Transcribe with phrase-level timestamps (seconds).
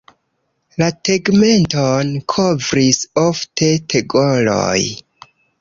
[0.81, 4.83] La tegmenton kovris ofte tegoloj.